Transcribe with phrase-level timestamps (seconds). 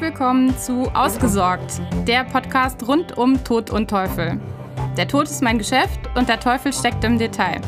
[0.00, 4.40] Willkommen zu Ausgesorgt, der Podcast rund um Tod und Teufel.
[4.96, 7.60] Der Tod ist mein Geschäft und der Teufel steckt im Detail.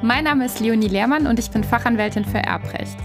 [0.00, 2.96] Mein Name ist Leonie Lehrmann und ich bin Fachanwältin für Erbrecht.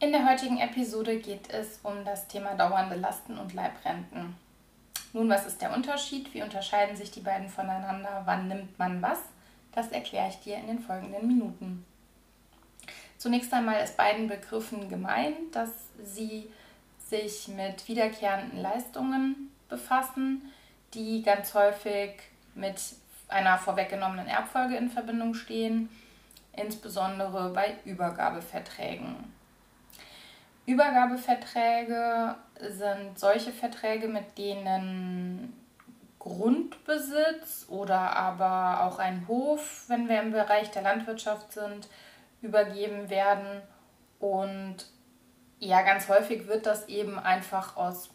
[0.00, 4.34] In der heutigen Episode geht es um das Thema dauernde Lasten und Leibrenten.
[5.12, 6.34] Nun, was ist der Unterschied?
[6.34, 8.22] Wie unterscheiden sich die beiden voneinander?
[8.24, 9.20] Wann nimmt man was?
[9.72, 11.86] Das erkläre ich dir in den folgenden Minuten.
[13.20, 15.68] Zunächst einmal ist beiden Begriffen gemeint, dass
[16.02, 16.50] sie
[16.98, 20.50] sich mit wiederkehrenden Leistungen befassen,
[20.94, 22.12] die ganz häufig
[22.54, 22.80] mit
[23.28, 25.90] einer vorweggenommenen Erbfolge in Verbindung stehen,
[26.54, 29.16] insbesondere bei Übergabeverträgen.
[30.64, 32.36] Übergabeverträge
[32.70, 35.52] sind solche Verträge, mit denen
[36.18, 41.86] Grundbesitz oder aber auch ein Hof, wenn wir im Bereich der Landwirtschaft sind,
[42.42, 43.62] übergeben werden.
[44.18, 44.76] Und
[45.58, 48.10] ja, ganz häufig wird das eben einfach aus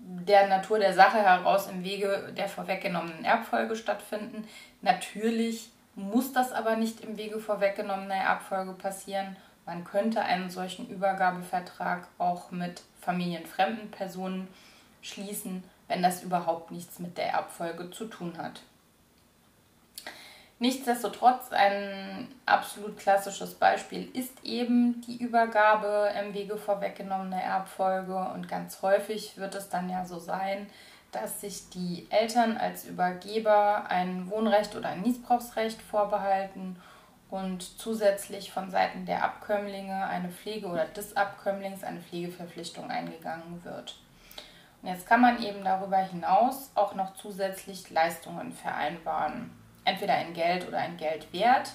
[0.00, 4.46] der Natur der Sache heraus im Wege der vorweggenommenen Erbfolge stattfinden.
[4.80, 9.36] Natürlich muss das aber nicht im Wege vorweggenommener Erbfolge passieren.
[9.66, 14.48] Man könnte einen solchen Übergabevertrag auch mit familienfremden Personen
[15.02, 18.62] schließen, wenn das überhaupt nichts mit der Erbfolge zu tun hat.
[20.60, 28.82] Nichtsdestotrotz ein absolut klassisches Beispiel ist eben die Übergabe im Wege vorweggenommener Erbfolge und ganz
[28.82, 30.66] häufig wird es dann ja so sein,
[31.12, 36.76] dass sich die Eltern als Übergeber ein Wohnrecht oder ein Niesbrauchsrecht vorbehalten
[37.30, 43.96] und zusätzlich von Seiten der Abkömmlinge eine Pflege oder des Abkömmlings eine Pflegeverpflichtung eingegangen wird.
[44.82, 49.50] Und jetzt kann man eben darüber hinaus auch noch zusätzlich Leistungen vereinbaren.
[49.88, 51.72] Entweder in Geld oder in Geldwert,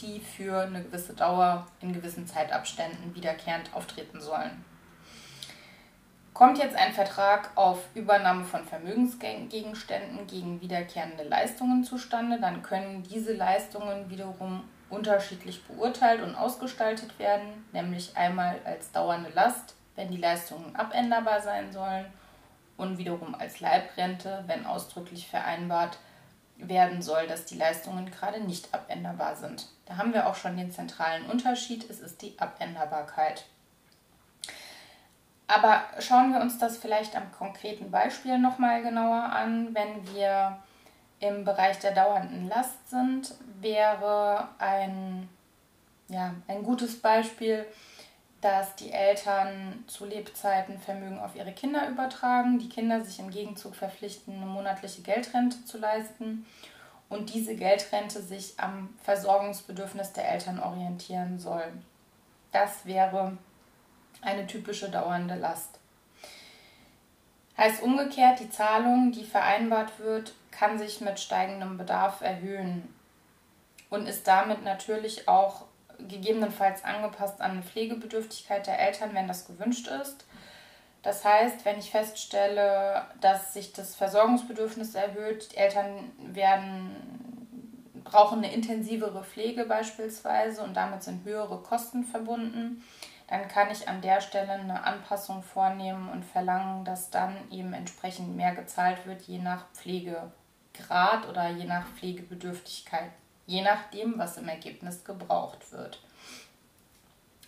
[0.00, 4.64] die für eine gewisse Dauer in gewissen Zeitabständen wiederkehrend auftreten sollen.
[6.32, 13.34] Kommt jetzt ein Vertrag auf Übernahme von Vermögensgegenständen gegen wiederkehrende Leistungen zustande, dann können diese
[13.34, 20.74] Leistungen wiederum unterschiedlich beurteilt und ausgestaltet werden, nämlich einmal als dauernde Last, wenn die Leistungen
[20.74, 22.06] abänderbar sein sollen
[22.78, 25.98] und wiederum als Leibrente, wenn ausdrücklich vereinbart
[26.68, 29.66] werden soll, dass die Leistungen gerade nicht abänderbar sind.
[29.86, 33.44] Da haben wir auch schon den zentralen Unterschied, es ist die Abänderbarkeit.
[35.46, 39.74] Aber schauen wir uns das vielleicht am konkreten Beispiel nochmal genauer an.
[39.74, 40.58] Wenn wir
[41.20, 45.28] im Bereich der dauernden Last sind, wäre ein,
[46.08, 47.66] ja, ein gutes Beispiel,
[48.42, 53.76] dass die Eltern zu Lebzeiten Vermögen auf ihre Kinder übertragen, die Kinder sich im Gegenzug
[53.76, 56.44] verpflichten, eine monatliche Geldrente zu leisten
[57.08, 61.64] und diese Geldrente sich am Versorgungsbedürfnis der Eltern orientieren soll.
[62.50, 63.38] Das wäre
[64.22, 65.78] eine typische dauernde Last.
[67.56, 72.92] Heißt umgekehrt, die Zahlung, die vereinbart wird, kann sich mit steigendem Bedarf erhöhen
[73.88, 75.66] und ist damit natürlich auch
[76.08, 80.24] gegebenenfalls angepasst an Pflegebedürftigkeit der Eltern, wenn das gewünscht ist.
[81.02, 88.52] Das heißt, wenn ich feststelle, dass sich das Versorgungsbedürfnis erhöht, die Eltern werden, brauchen eine
[88.52, 92.84] intensivere Pflege beispielsweise und damit sind höhere Kosten verbunden,
[93.26, 98.36] dann kann ich an der Stelle eine Anpassung vornehmen und verlangen, dass dann eben entsprechend
[98.36, 103.10] mehr gezahlt wird, je nach Pflegegrad oder je nach Pflegebedürftigkeit
[103.46, 106.00] je nachdem, was im Ergebnis gebraucht wird.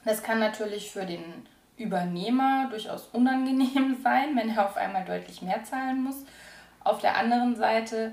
[0.05, 1.47] Das kann natürlich für den
[1.77, 6.25] Übernehmer durchaus unangenehm sein, wenn er auf einmal deutlich mehr zahlen muss.
[6.83, 8.13] Auf der anderen Seite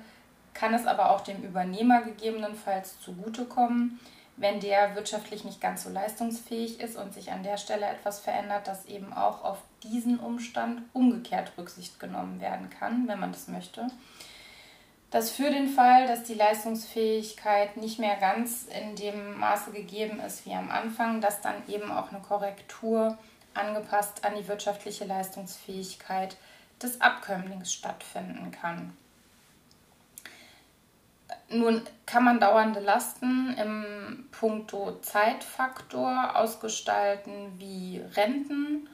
[0.53, 3.99] kann es aber auch dem Übernehmer gegebenenfalls zugutekommen,
[4.37, 8.67] wenn der wirtschaftlich nicht ganz so leistungsfähig ist und sich an der Stelle etwas verändert,
[8.67, 13.87] dass eben auch auf diesen Umstand umgekehrt Rücksicht genommen werden kann, wenn man das möchte
[15.11, 20.45] dass für den Fall, dass die Leistungsfähigkeit nicht mehr ganz in dem Maße gegeben ist
[20.45, 23.17] wie am Anfang, dass dann eben auch eine Korrektur
[23.53, 26.37] angepasst an die wirtschaftliche Leistungsfähigkeit
[26.81, 28.95] des Abkömmlings stattfinden kann.
[31.49, 38.87] Nun kann man dauernde Lasten im Punkto Zeitfaktor ausgestalten wie Renten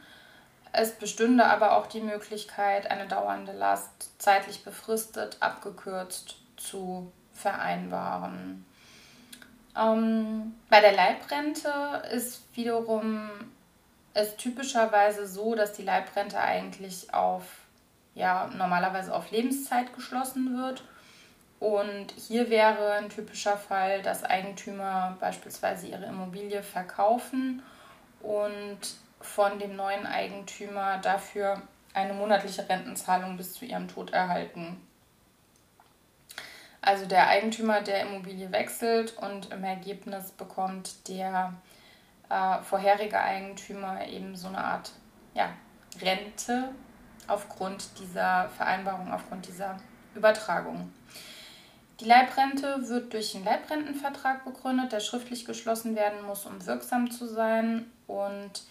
[0.77, 8.63] es bestünde aber auch die Möglichkeit, eine dauernde Last zeitlich befristet, abgekürzt zu vereinbaren.
[9.75, 13.29] Ähm, bei der Leibrente ist wiederum
[14.13, 17.43] es typischerweise so, dass die Leibrente eigentlich auf,
[18.13, 20.83] ja, normalerweise auf Lebenszeit geschlossen wird
[21.59, 27.63] Und hier wäre ein typischer Fall, dass Eigentümer beispielsweise ihre Immobilie verkaufen
[28.21, 28.79] und
[29.21, 31.61] von dem neuen Eigentümer dafür
[31.93, 34.81] eine monatliche Rentenzahlung bis zu ihrem Tod erhalten.
[36.81, 41.53] Also der Eigentümer der Immobilie wechselt und im Ergebnis bekommt der
[42.29, 44.91] äh, vorherige Eigentümer eben so eine Art
[45.33, 45.49] ja,
[46.01, 46.69] Rente
[47.27, 49.77] aufgrund dieser Vereinbarung, aufgrund dieser
[50.15, 50.93] Übertragung.
[51.99, 57.25] Die Leibrente wird durch einen Leibrentenvertrag begründet, der schriftlich geschlossen werden muss, um wirksam zu
[57.25, 57.91] sein.
[58.05, 58.61] Und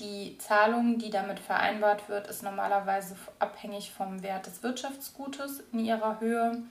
[0.00, 6.20] die Zahlung, die damit vereinbart wird, ist normalerweise abhängig vom Wert des Wirtschaftsgutes in ihrer
[6.20, 6.62] Höhe.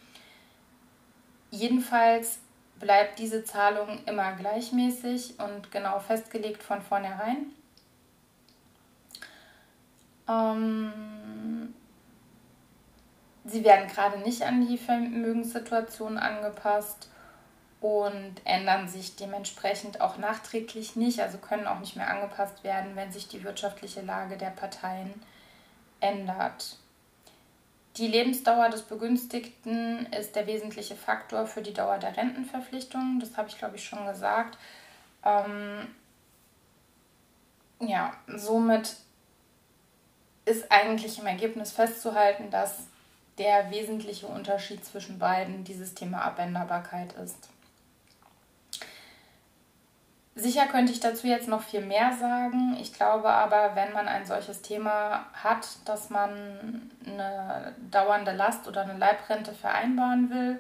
[1.50, 2.40] Jedenfalls
[2.80, 7.54] bleibt diese Zahlung immer gleichmäßig und genau festgelegt von vornherein.
[10.28, 11.74] Ähm,
[13.46, 17.10] sie werden gerade nicht an die Vermögenssituation angepasst
[17.83, 23.12] und ändern sich dementsprechend auch nachträglich nicht, also können auch nicht mehr angepasst werden, wenn
[23.12, 25.13] sich die wirtschaftliche Lage der Parteien
[26.00, 26.77] ändert.
[27.97, 33.19] Die Lebensdauer des Begünstigten ist der wesentliche Faktor für die Dauer der Rentenverpflichtung.
[33.19, 34.57] Das habe ich, glaube ich, schon gesagt.
[35.25, 35.94] Ähm,
[37.81, 38.95] ja, somit
[40.45, 42.88] ist eigentlich im Ergebnis festzuhalten, dass
[43.38, 47.50] der wesentliche Unterschied zwischen beiden dieses Thema Abänderbarkeit ist.
[50.35, 52.75] Sicher könnte ich dazu jetzt noch viel mehr sagen.
[52.81, 58.81] Ich glaube aber, wenn man ein solches Thema hat, dass man eine dauernde Last oder
[58.81, 60.57] eine Leibrente vereinbaren will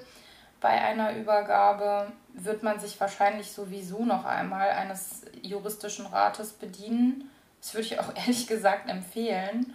[0.61, 7.31] bei einer Übergabe, wird man sich wahrscheinlich sowieso noch einmal eines juristischen Rates bedienen.
[7.59, 9.73] Das würde ich auch ehrlich gesagt empfehlen.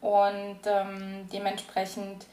[0.00, 2.26] Und ähm, dementsprechend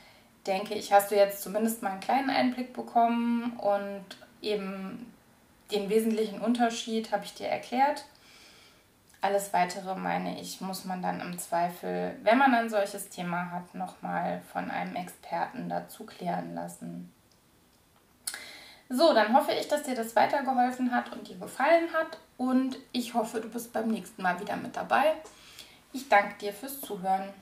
[0.48, 4.06] denke ich, hast du jetzt zumindest mal einen kleinen Einblick bekommen und
[4.42, 5.12] eben
[5.72, 8.06] den wesentlichen Unterschied habe ich dir erklärt.
[9.22, 13.74] Alles weitere, meine ich, muss man dann im Zweifel, wenn man ein solches Thema hat,
[13.74, 17.12] nochmal von einem Experten dazu klären lassen.
[18.88, 22.20] So, dann hoffe ich, dass dir das weitergeholfen hat und dir gefallen hat.
[22.38, 25.14] Und ich hoffe, du bist beim nächsten Mal wieder mit dabei.
[25.92, 27.34] Ich danke dir fürs Zuhören.